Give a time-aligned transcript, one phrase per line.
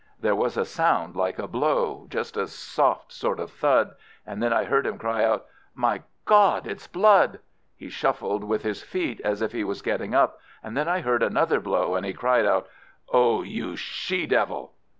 [0.19, 3.91] There was a sound like a blow, just a soft sort of thud,
[4.25, 7.37] and then I heard him cry out, "My God, it's blood!"
[7.75, 11.21] He shuffled with his feet as if he was getting up, and then I heard
[11.21, 12.67] another blow, and he cried out,
[13.13, 14.73] "Oh, you she devil!"